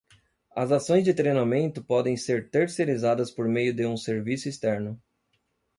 As 0.57 0.71
ações 0.71 1.03
de 1.03 1.13
treinamento 1.13 1.83
podem 1.83 2.17
ser 2.17 2.49
terceirizadas 2.49 3.29
por 3.29 3.47
meio 3.47 3.71
de 3.71 3.85
um 3.85 3.95
serviço 3.95 4.49
externo. 4.49 4.99